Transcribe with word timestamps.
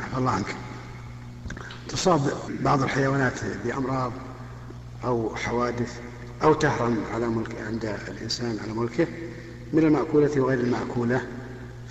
عفى 0.00 0.18
الله 0.18 0.30
عنك. 0.30 0.56
تصاب 1.88 2.32
بعض 2.60 2.82
الحيوانات 2.82 3.40
بأمراض 3.64 4.12
أو 5.04 5.36
حوادث 5.36 6.00
أو 6.42 6.54
تهرم 6.54 6.98
على 7.14 7.28
ملك 7.28 7.56
عند 7.66 7.96
الإنسان 8.08 8.58
على 8.62 8.72
ملكه 8.72 9.06
من 9.72 9.82
المأكولة 9.84 10.40
وغير 10.40 10.60
المأكولة 10.60 11.20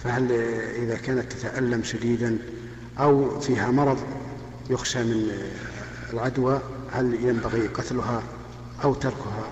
فهل 0.04 0.32
إذا 0.76 0.96
كانت 0.96 1.34
تتألم 1.34 1.84
شديدا 1.84 2.38
أو 3.00 3.40
فيها 3.40 3.72
مرض 3.72 3.98
يخشى 4.70 5.04
من 5.04 5.32
العدوى 6.14 6.60
هل 6.92 7.14
ينبغي 7.14 7.68
قتلها 7.68 8.24
أو 8.84 8.94
تركها؟ 8.94 9.48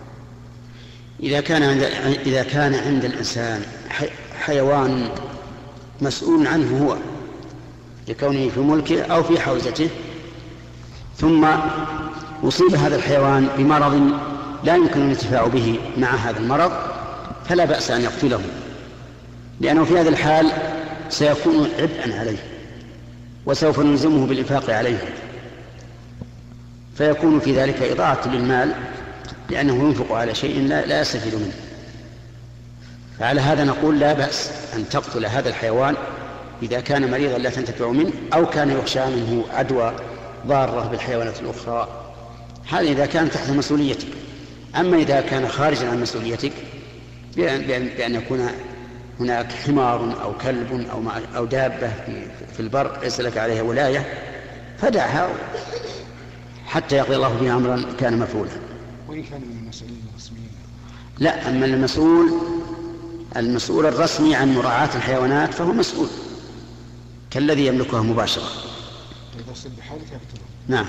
إذا 1.20 1.42
كان 1.42 1.64
عند 1.64 1.84
إذا 2.26 2.44
كان 2.44 2.74
عند 2.74 3.06
الإنسان 3.06 3.62
حيوان 4.40 5.10
مسؤول 6.02 6.48
عنه 6.48 6.86
هو 6.86 6.98
لكونه 8.08 8.50
في 8.50 8.60
ملكه 8.60 9.04
أو 9.04 9.24
في 9.24 9.40
حوزته 9.40 9.90
ثم 11.18 11.48
أصيب 12.44 12.76
هذا 12.76 12.96
الحيوان 12.96 13.48
بمرض 13.58 14.12
لا 14.64 14.76
يمكن 14.76 15.02
الانتفاع 15.02 15.48
به 15.48 15.80
مع 15.98 16.16
هذا 16.16 16.40
المرض 16.40 16.72
فلا 17.50 17.66
بأس 17.66 17.92
أن 17.92 18.02
يقتله. 18.02 18.42
لأنه 19.62 19.84
في 19.84 20.00
هذا 20.00 20.10
الحال 20.10 20.52
سيكون 21.10 21.70
عبئا 21.80 22.20
عليه 22.20 22.38
وسوف 23.46 23.80
نلزمه 23.80 24.26
بالإنفاق 24.26 24.70
عليه. 24.70 24.98
فيكون 26.98 27.40
في 27.40 27.58
ذلك 27.58 27.82
إضاعة 27.82 28.28
للمال 28.28 28.74
لأنه 29.50 29.74
ينفق 29.74 30.16
على 30.16 30.36
شيء 30.36 30.68
لا, 30.68 30.86
لا 30.86 31.02
يستفيد 31.02 31.36
منه. 31.36 31.54
فعلى 33.20 33.42
هذا 33.42 33.64
نقول 33.64 34.00
لا 34.00 34.14
بأس 34.14 34.52
أن 34.76 34.90
تقتل 34.90 35.26
هذا 35.26 35.50
الحيوان 35.50 35.96
إذا 36.64 36.80
كان 36.80 37.12
مريضا 37.12 37.38
لا 37.38 37.50
تنتفع 37.50 37.88
منه 37.88 38.12
أو 38.34 38.50
كان 38.50 38.70
يخشى 38.70 39.06
منه 39.06 39.44
عدوى 39.54 39.94
ضارة 40.48 40.88
بالحيوانات 40.88 41.40
الأخرى. 41.40 41.88
هذا 42.70 42.82
إذا 42.82 43.06
كان 43.06 43.32
تحت 43.32 43.50
مسؤوليتك. 43.50 44.08
أما 44.76 44.98
إذا 44.98 45.22
كان 45.22 45.48
خارجا 45.48 45.90
عن 45.90 46.02
مسؤوليتك 46.02 46.52
بأن, 47.36 47.62
بأن, 47.62 47.90
بأن 47.98 48.16
يكون 48.16 48.48
هناك 49.20 49.52
حمار 49.52 50.22
أو 50.24 50.34
كلب 50.38 50.88
أو, 50.92 51.04
أو 51.36 51.46
دابة 51.46 51.92
في, 52.06 52.26
في 52.54 52.60
البر 52.60 53.00
ليس 53.04 53.20
لك 53.20 53.38
عليها 53.38 53.62
ولاية 53.62 54.06
فدعها 54.78 55.30
حتى 56.66 56.96
يقضي 56.96 57.16
الله 57.16 57.34
بها 57.42 57.56
أمرا 57.56 57.86
كان 58.00 58.20
مفعولا. 58.20 58.52
وإن 59.08 59.24
كان 59.24 59.42
من 59.42 59.58
المسؤولين 59.64 60.04
الرسميين. 60.12 60.50
لا 61.20 61.50
أما 61.50 61.66
المسؤول 61.66 62.32
المسؤول 63.38 63.86
الرسمي 63.86 64.36
عن 64.36 64.56
مراعاة 64.56 64.90
الحيوانات 64.96 65.54
فهو 65.54 65.72
مسؤول. 65.72 66.08
كالذي 67.34 67.68
يملكها 67.68 68.02
مباشرة. 68.02 68.50
إذا 69.40 69.54
بحالك 69.78 70.20
نعم. 70.68 70.86